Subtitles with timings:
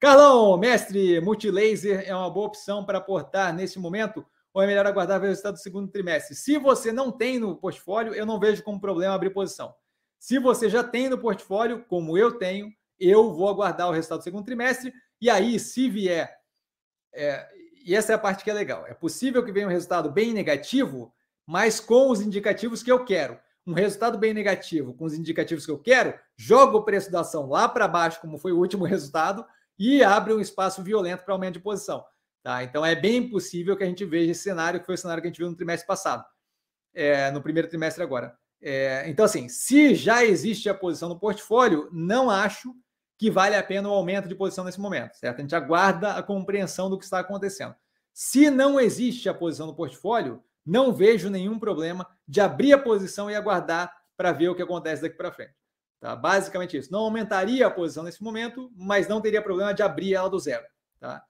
[0.00, 4.24] Carlão, mestre, multilaser é uma boa opção para aportar nesse momento
[4.54, 6.36] ou é melhor aguardar o resultado do segundo trimestre?
[6.36, 9.74] Se você não tem no portfólio, eu não vejo como problema abrir posição.
[10.16, 14.24] Se você já tem no portfólio, como eu tenho, eu vou aguardar o resultado do
[14.24, 16.32] segundo trimestre e aí, se vier,
[17.12, 17.48] é,
[17.84, 20.32] e essa é a parte que é legal, é possível que venha um resultado bem
[20.32, 21.12] negativo,
[21.44, 23.36] mas com os indicativos que eu quero.
[23.66, 27.48] Um resultado bem negativo com os indicativos que eu quero, joga o preço da ação
[27.48, 29.44] lá para baixo, como foi o último resultado,
[29.78, 32.04] e abre um espaço violento para aumento de posição.
[32.42, 32.64] Tá?
[32.64, 35.28] Então é bem possível que a gente veja esse cenário, que foi o cenário que
[35.28, 36.24] a gente viu no trimestre passado,
[36.94, 38.36] é, no primeiro trimestre agora.
[38.60, 42.74] É, então, assim, se já existe a posição no portfólio, não acho
[43.16, 45.38] que vale a pena o aumento de posição nesse momento, certo?
[45.38, 47.74] A gente aguarda a compreensão do que está acontecendo.
[48.12, 53.30] Se não existe a posição no portfólio, não vejo nenhum problema de abrir a posição
[53.30, 55.54] e aguardar para ver o que acontece daqui para frente.
[56.00, 56.14] Tá?
[56.14, 56.92] Basicamente isso.
[56.92, 60.64] Não aumentaria a posição nesse momento, mas não teria problema de abrir ela do zero.
[61.00, 61.24] Tá?